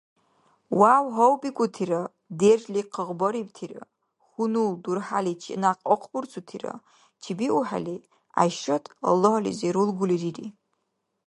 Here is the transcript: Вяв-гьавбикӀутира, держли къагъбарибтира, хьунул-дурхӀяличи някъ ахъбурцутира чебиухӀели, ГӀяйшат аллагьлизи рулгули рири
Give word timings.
Вяв-гьавбикӀутира, 0.79 2.01
держли 2.39 2.81
къагъбарибтира, 2.93 3.81
хьунул-дурхӀяличи 4.29 5.53
някъ 5.61 5.85
ахъбурцутира 5.93 6.73
чебиухӀели, 7.21 7.97
ГӀяйшат 8.35 8.85
аллагьлизи 9.07 9.69
рулгули 9.75 10.17
рири 10.21 10.47